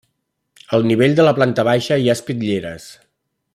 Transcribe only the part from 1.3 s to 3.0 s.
planta baixa hi ha espitlleres.